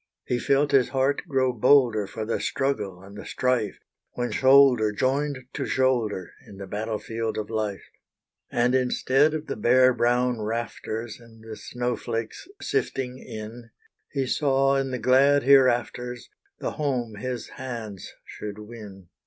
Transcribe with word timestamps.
He 0.25 0.39
felt 0.39 0.71
his 0.71 0.89
heart 0.89 1.21
grow 1.27 1.53
bolder 1.53 2.07
For 2.07 2.25
the 2.25 2.39
struggle 2.39 3.03
and 3.03 3.15
the 3.15 3.23
strife, 3.23 3.77
When 4.13 4.31
shoulder 4.31 4.91
joined 4.91 5.45
to 5.53 5.67
shoulder, 5.67 6.31
In 6.47 6.57
the 6.57 6.65
battle 6.65 6.97
field 6.97 7.37
of 7.37 7.51
life. 7.51 7.83
And 8.51 8.73
instead 8.73 9.35
of 9.35 9.45
the 9.45 9.55
bare 9.55 9.93
brown 9.93 10.41
rafters, 10.41 11.19
And 11.19 11.43
the 11.47 11.55
snowflakes 11.55 12.47
sifting 12.59 13.19
in, 13.19 13.69
He 14.11 14.25
saw 14.25 14.75
in 14.75 14.89
the 14.89 14.97
glad 14.97 15.43
hereafters, 15.43 16.29
The 16.57 16.71
home 16.71 17.17
his 17.19 17.49
hands 17.49 18.11
should 18.25 18.57
win. 18.57 19.09